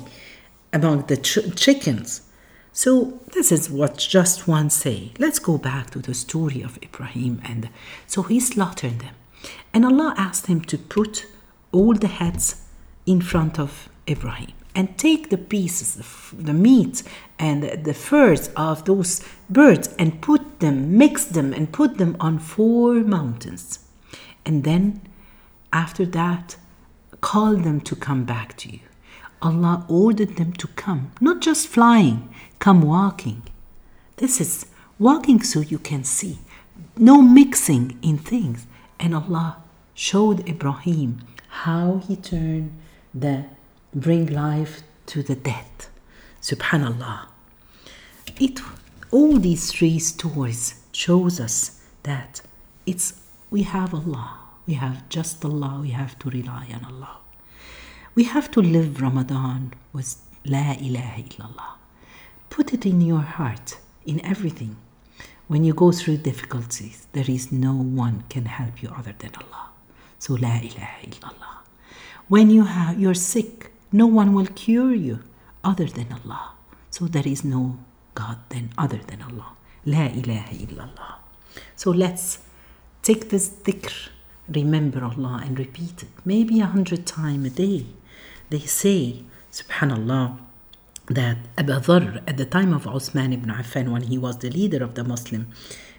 among 0.72 1.08
the 1.08 1.18
ch- 1.18 1.56
chickens. 1.56 2.22
So 2.72 3.20
this 3.34 3.52
is 3.52 3.70
what 3.70 3.98
just 3.98 4.48
one 4.48 4.70
say. 4.70 5.12
Let's 5.18 5.40
go 5.40 5.58
back 5.58 5.90
to 5.92 6.00
the 6.00 6.14
story 6.14 6.62
of 6.62 6.78
Ibrahim 6.82 7.42
and 7.44 7.70
so 8.08 8.24
he 8.24 8.40
slaughtered 8.40 9.00
them. 9.00 9.16
And 9.74 9.86
Allah 9.86 10.14
asked 10.18 10.48
him 10.48 10.62
to 10.62 10.78
put 10.78 11.26
all 11.72 11.94
the 11.94 12.08
heads 12.08 12.64
in 13.06 13.22
front 13.22 13.60
of 13.60 13.90
Ibrahim 14.08 14.54
and 14.76 14.98
take 14.98 15.30
the 15.30 15.38
pieces, 15.38 15.96
the 16.34 16.54
meat 16.54 17.04
and 17.38 17.64
the 17.84 17.94
furs 17.94 18.50
of 18.56 18.86
those 18.86 19.24
birds 19.50 19.94
and 19.98 20.22
put 20.22 20.60
them, 20.60 20.98
mix 20.98 21.26
them, 21.26 21.54
and 21.54 21.72
put 21.72 21.98
them 21.98 22.16
on 22.20 22.40
four 22.40 22.96
mountains. 22.96 23.80
And 24.46 24.64
then 24.64 25.02
after 25.74 26.06
that, 26.08 26.56
call 27.22 27.56
them 27.56 27.82
to 27.82 27.96
come 27.96 28.24
back 28.26 28.56
to 28.58 28.72
you. 28.72 28.80
Allah 29.42 29.86
ordered 29.88 30.36
them 30.36 30.54
to 30.54 30.68
come, 30.68 31.12
not 31.22 31.42
just 31.42 31.68
flying, 31.68 32.34
come 32.60 32.82
walking. 32.82 33.44
This 34.18 34.42
is 34.42 34.66
walking 34.98 35.42
so 35.42 35.62
you 35.62 35.80
can 35.80 36.04
see, 36.04 36.40
no 36.98 37.22
mixing 37.22 37.98
in 38.02 38.18
things. 38.18 38.68
And 39.00 39.16
Allah 39.16 39.58
showed 39.94 40.48
Ibrahim 40.48 41.22
how 41.48 42.02
he 42.06 42.16
turned 42.16 42.72
the 43.14 43.46
bring 43.94 44.26
life 44.28 44.84
to 45.08 45.24
the 45.24 45.36
dead. 45.36 45.72
Subhanallah. 46.42 47.28
It 48.40 48.62
all 49.12 49.40
these 49.40 49.72
three 49.72 50.00
stories 50.00 50.82
shows 50.92 51.40
us 51.40 51.82
that 52.04 52.42
it's 52.86 53.22
we 53.50 53.64
have 53.64 53.94
Allah, 53.94 54.40
we 54.68 54.76
have 54.76 55.08
just 55.10 55.44
Allah, 55.44 55.80
we 55.82 55.90
have 55.90 56.20
to 56.20 56.30
rely 56.30 56.68
on 56.74 56.86
Allah. 56.86 57.18
We 58.16 58.24
have 58.24 58.50
to 58.52 58.62
live 58.62 59.02
Ramadan 59.02 59.74
with 59.94 60.18
La 60.46 60.74
ilaha 60.74 61.22
illallah. 61.22 61.72
Put 62.50 62.74
it 62.74 62.86
in 62.86 63.02
your 63.02 63.22
heart, 63.22 63.78
in 64.06 64.24
everything. 64.26 64.78
When 65.48 65.64
you 65.64 65.74
go 65.74 65.92
through 65.92 66.18
difficulties, 66.18 67.08
there 67.14 67.30
is 67.30 67.52
no 67.52 67.74
one 67.74 68.24
can 68.30 68.46
help 68.46 68.82
you 68.82 68.90
other 68.90 69.14
than 69.18 69.32
Allah. 69.36 69.70
So 70.18 70.34
La 70.34 70.58
ilaha 70.58 71.06
illallah. 71.06 71.56
When 72.28 72.50
you 72.50 72.66
have, 72.66 73.00
you're 73.00 73.14
sick, 73.14 73.72
no 73.92 74.06
one 74.06 74.34
will 74.34 74.48
cure 74.48 74.94
you 74.94 75.20
other 75.64 75.86
than 75.86 76.08
Allah. 76.12 76.52
So 76.90 77.06
there 77.06 77.28
is 77.28 77.44
no 77.44 77.80
God 78.16 78.38
then 78.50 78.72
other 78.78 79.00
than 79.08 79.22
Allah. 79.22 79.54
La 79.86 80.06
ilaha 80.08 80.54
illallah. 80.54 81.16
So 81.76 81.92
let's 81.92 82.40
take 83.02 83.30
this 83.30 83.50
dhikr, 83.50 84.10
remember 84.56 85.04
Allah 85.04 85.44
and 85.46 85.58
repeat 85.58 86.04
it. 86.04 86.10
Maybe 86.26 86.60
a 86.60 86.66
hundred 86.66 87.06
times 87.06 87.48
a 87.48 87.50
day. 87.50 87.86
They 88.50 88.60
say, 88.60 89.24
subhanallah, 89.52 90.40
that 91.08 91.38
Abu 91.58 91.74
Dharr, 91.74 92.22
at 92.28 92.38
the 92.38 92.46
time 92.46 92.74
of 92.74 92.84
Uthman 92.84 93.34
ibn 93.34 93.50
Affan, 93.50 93.92
when 93.92 94.04
he 94.04 94.18
was 94.18 94.38
the 94.38 94.50
leader 94.50 94.84
of 94.84 94.96
the 94.96 95.04
Muslim 95.04 95.48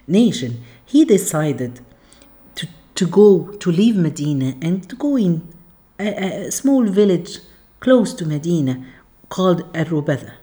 nation, 0.07 0.63
he 0.85 1.03
decided 1.05 1.81
to, 2.55 2.67
to 2.95 3.07
go, 3.07 3.51
to 3.59 3.71
leave 3.71 3.95
Medina 3.95 4.55
and 4.61 4.87
to 4.89 4.95
go 4.95 5.17
in 5.17 5.47
a, 5.99 6.45
a 6.47 6.51
small 6.51 6.85
village 6.85 7.39
close 7.79 8.13
to 8.13 8.25
Medina 8.25 8.85
called 9.29 9.71
Arubada. 9.73 10.33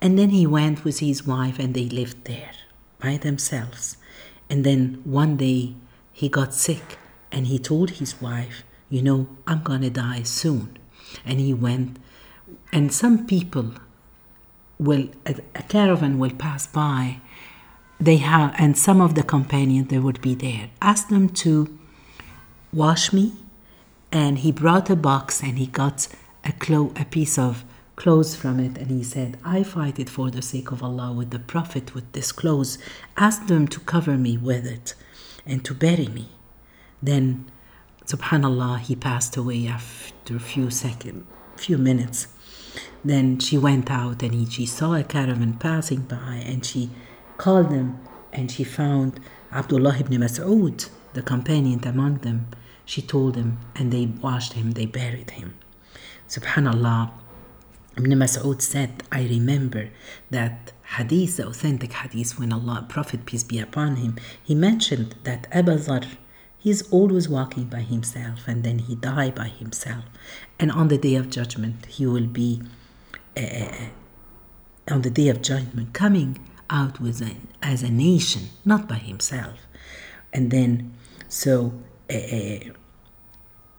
And 0.00 0.18
then 0.18 0.30
he 0.30 0.46
went 0.46 0.84
with 0.84 1.00
his 1.00 1.26
wife 1.26 1.58
and 1.58 1.74
they 1.74 1.88
lived 1.88 2.24
there 2.24 2.52
by 3.00 3.16
themselves. 3.16 3.96
And 4.48 4.64
then 4.64 5.00
one 5.04 5.36
day 5.36 5.74
he 6.12 6.28
got 6.28 6.54
sick 6.54 6.98
and 7.36 7.48
he 7.48 7.58
told 7.58 7.90
his 7.90 8.18
wife, 8.18 8.64
You 8.88 9.02
know, 9.02 9.28
I'm 9.46 9.62
to 9.62 9.90
die 9.90 10.22
soon. 10.22 10.78
And 11.22 11.38
he 11.38 11.52
went. 11.52 11.98
And 12.72 12.90
some 12.90 13.26
people 13.26 13.74
will 14.78 15.10
a, 15.26 15.34
a 15.54 15.62
caravan 15.74 16.18
will 16.18 16.30
pass 16.46 16.66
by. 16.66 17.20
They 18.00 18.16
have 18.16 18.54
and 18.56 18.76
some 18.78 19.02
of 19.02 19.14
the 19.16 19.22
companions 19.22 19.88
they 19.88 19.98
would 19.98 20.22
be 20.22 20.34
there. 20.34 20.70
Ask 20.80 21.08
them 21.08 21.28
to 21.44 21.78
wash 22.72 23.12
me 23.12 23.34
and 24.10 24.38
he 24.38 24.50
brought 24.50 24.88
a 24.88 24.96
box 24.96 25.42
and 25.42 25.58
he 25.58 25.66
got 25.66 26.08
a 26.42 26.52
clo- 26.52 26.94
a 26.96 27.04
piece 27.04 27.38
of 27.38 27.64
clothes 27.96 28.34
from 28.34 28.60
it 28.60 28.76
and 28.76 28.90
he 28.90 29.02
said 29.02 29.38
i 29.42 29.62
fight 29.62 29.98
it 29.98 30.10
for 30.10 30.30
the 30.30 30.42
sake 30.42 30.70
of 30.70 30.82
allah 30.82 31.10
with 31.10 31.30
the 31.30 31.38
prophet 31.38 31.94
with 31.94 32.10
this 32.12 32.30
clothes. 32.32 32.76
Ask 33.16 33.46
them 33.46 33.66
to 33.68 33.80
cover 33.80 34.16
me 34.18 34.36
with 34.36 34.66
it 34.66 34.94
and 35.46 35.64
to 35.64 35.74
bury 35.74 36.08
me 36.08 36.28
then 37.06 37.50
subhanallah 38.04 38.80
he 38.80 38.94
passed 38.96 39.36
away 39.36 39.66
after 39.66 40.36
a 40.36 40.40
few 40.40 40.70
seconds 40.70 41.24
few 41.56 41.78
minutes. 41.78 42.28
Then 43.04 43.38
she 43.38 43.56
went 43.58 43.90
out 43.90 44.22
and 44.22 44.34
he, 44.34 44.46
she 44.46 44.66
saw 44.66 44.94
a 44.94 45.04
caravan 45.04 45.54
passing 45.54 46.02
by 46.02 46.42
and 46.44 46.64
she 46.64 46.90
called 47.38 47.70
them 47.70 48.00
and 48.32 48.50
she 48.50 48.64
found 48.64 49.20
abdullah 49.52 49.96
ibn 49.98 50.20
mas'ud 50.20 50.88
the 51.14 51.22
companion 51.22 51.80
among 51.86 52.18
them. 52.18 52.48
She 52.84 53.02
told 53.02 53.36
him 53.36 53.58
and 53.74 53.92
they 53.92 54.06
washed 54.06 54.52
him 54.52 54.72
they 54.72 54.86
buried 54.86 55.30
him. 55.30 55.54
Subhanallah 56.28 57.10
ibn 57.96 58.10
mas'ud 58.10 58.60
said 58.60 59.02
i 59.10 59.22
remember 59.22 59.88
that 60.30 60.72
hadith 60.96 61.38
the 61.38 61.46
authentic 61.46 61.92
hadith 61.94 62.38
when 62.38 62.52
allah 62.52 62.84
prophet 62.90 63.24
peace 63.24 63.42
be 63.42 63.58
upon 63.58 63.96
him 63.96 64.16
he 64.44 64.54
mentioned 64.54 65.14
that 65.24 65.46
abu 65.50 65.76
Dharr 65.78 66.04
He's 66.66 66.82
always 66.90 67.28
walking 67.28 67.66
by 67.66 67.82
himself 67.82 68.48
and 68.48 68.64
then 68.64 68.80
he 68.80 68.96
die 68.96 69.30
by 69.30 69.46
himself. 69.46 70.04
And 70.58 70.72
on 70.72 70.88
the 70.88 70.98
day 70.98 71.14
of 71.14 71.30
judgment, 71.30 71.86
he 71.86 72.06
will 72.06 72.26
be, 72.26 72.60
uh, 73.36 73.90
on 74.90 75.02
the 75.02 75.10
day 75.20 75.28
of 75.28 75.42
judgment, 75.42 75.92
coming 75.92 76.40
out 76.68 77.00
with 77.00 77.22
a, 77.22 77.36
as 77.62 77.84
a 77.84 77.88
nation, 77.88 78.48
not 78.64 78.88
by 78.88 78.96
himself. 78.96 79.60
And 80.32 80.50
then, 80.50 80.92
so, 81.28 81.72
uh, 82.12 82.72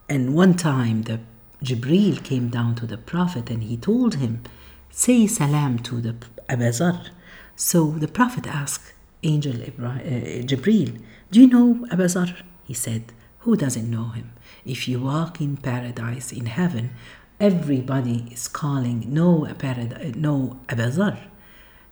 and 0.07 0.33
one 0.33 0.53
time 0.53 1.01
the 1.01 1.19
Jibril 1.61 2.23
came 2.23 2.47
down 2.47 2.75
to 2.75 2.85
the 2.87 2.97
Prophet 2.97 3.49
and 3.49 3.63
he 3.63 3.75
told 3.75 4.15
him, 4.15 4.43
say 4.89 5.27
salam 5.27 5.79
to 5.79 5.99
the 5.99 6.15
Abazar. 6.47 7.09
So 7.57 7.91
the 7.91 8.07
Prophet 8.07 8.47
asked 8.47 8.93
Angel 9.23 9.61
Ibrahim, 9.61 10.07
uh, 10.07 10.45
Jibril, 10.45 11.01
do 11.31 11.41
you 11.41 11.47
know 11.47 11.85
Abu 11.91 12.05
Dharr? 12.05 12.43
He 12.67 12.73
said, 12.73 13.13
Who 13.39 13.55
doesn't 13.55 13.89
know 13.89 14.09
him? 14.09 14.33
If 14.65 14.87
you 14.87 14.99
walk 14.99 15.39
in 15.39 15.55
paradise, 15.57 16.33
in 16.33 16.47
heaven, 16.47 16.91
everybody 17.39 18.27
is 18.31 18.47
calling, 18.49 19.05
No, 19.07 19.47
paradise, 19.57 20.15
no 20.15 20.59
Abu 20.67 20.83
Dharr. 20.83 21.17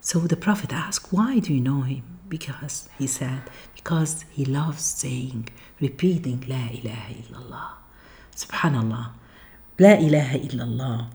So 0.02 0.20
the 0.20 0.36
Prophet 0.36 0.74
asked, 0.74 1.14
Why 1.14 1.40
do 1.40 1.54
you 1.54 1.62
know 1.62 1.82
him? 1.82 2.04
Because 2.28 2.90
he 3.00 3.08
said, 3.08 3.44
Because 3.74 4.26
he 4.32 4.44
loves 4.44 4.84
saying, 4.84 5.48
repeating 5.80 6.44
La 6.48 6.68
ilaha 6.80 7.14
illallah. 7.14 7.70
Subhanallah. 8.36 9.06
La 9.80 9.94
ilaha 10.08 10.38
illallah 10.40 11.10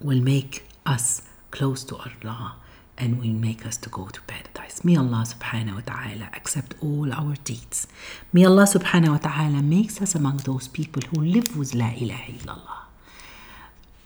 will 0.00 0.20
make 0.20 0.64
us 0.84 1.22
close 1.50 1.82
to 1.84 1.96
Allah 1.96 2.56
and 2.98 3.18
will 3.20 3.38
make 3.48 3.64
us 3.66 3.76
to 3.78 3.88
go 3.88 4.06
to 4.08 4.20
paradise. 4.22 4.53
May 4.84 4.96
Allah 4.96 5.24
subhanahu 5.24 5.76
wa 5.76 5.80
ta'ala 5.80 6.28
accept 6.36 6.74
all 6.82 7.10
our 7.10 7.36
deeds. 7.42 7.88
May 8.34 8.44
Allah 8.44 8.64
subhanahu 8.64 9.16
wa 9.16 9.16
ta'ala 9.16 9.62
makes 9.62 10.02
us 10.02 10.14
among 10.14 10.44
those 10.44 10.68
people 10.68 11.00
who 11.08 11.24
live 11.24 11.56
with 11.56 11.74
La 11.74 11.88
ilaha 11.96 12.32
illallah. 12.32 12.80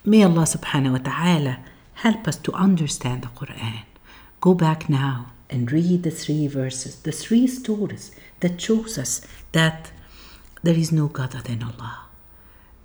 May 0.04 0.22
Allah 0.22 0.46
subhanahu 0.46 0.92
wa 0.92 1.02
ta'ala 1.02 1.58
help 1.94 2.28
us 2.28 2.36
to 2.46 2.52
understand 2.52 3.22
the 3.22 3.34
Quran. 3.34 3.90
Go 4.40 4.54
back 4.54 4.88
now 4.88 5.32
and 5.50 5.72
read 5.72 6.04
the 6.04 6.12
three 6.12 6.46
verses, 6.46 7.02
the 7.02 7.10
three 7.10 7.48
stories 7.48 8.12
that 8.38 8.60
shows 8.60 8.98
us 8.98 9.26
that 9.50 9.90
there 10.62 10.78
is 10.78 10.92
no 10.92 11.08
God 11.08 11.34
other 11.34 11.42
than 11.42 11.64
Allah. 11.64 12.06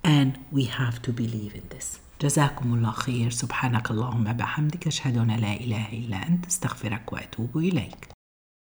And 0.02 0.38
we 0.50 0.64
have 0.64 1.00
to 1.02 1.12
believe 1.12 1.54
in 1.54 1.68
this. 1.70 2.00
جزاكم 2.22 2.74
الله 2.74 2.90
خير. 2.90 3.30
سبحانك 3.30 3.90
اللهم 3.90 4.24
بحمدك. 4.24 4.86
أشهد 4.86 5.18
أن 5.18 5.30
لا 5.30 5.52
إله 5.52 5.88
إلا 5.92 6.28
أنت. 6.28 6.46
أستغفرك 6.46 7.12
وأتوب 7.12 7.58
إليك. 7.58 8.13